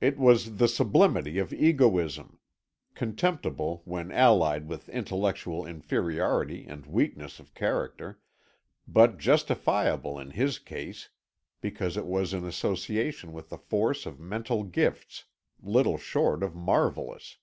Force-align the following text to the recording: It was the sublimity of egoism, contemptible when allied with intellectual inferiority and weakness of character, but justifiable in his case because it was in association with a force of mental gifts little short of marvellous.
It 0.00 0.16
was 0.18 0.56
the 0.56 0.66
sublimity 0.68 1.36
of 1.36 1.52
egoism, 1.52 2.38
contemptible 2.94 3.82
when 3.84 4.10
allied 4.10 4.66
with 4.66 4.88
intellectual 4.88 5.66
inferiority 5.66 6.64
and 6.66 6.86
weakness 6.86 7.38
of 7.38 7.52
character, 7.52 8.22
but 8.88 9.18
justifiable 9.18 10.18
in 10.18 10.30
his 10.30 10.58
case 10.58 11.10
because 11.60 11.98
it 11.98 12.06
was 12.06 12.32
in 12.32 12.46
association 12.46 13.34
with 13.34 13.52
a 13.52 13.58
force 13.58 14.06
of 14.06 14.18
mental 14.18 14.64
gifts 14.64 15.24
little 15.62 15.98
short 15.98 16.42
of 16.42 16.54
marvellous. 16.54 17.36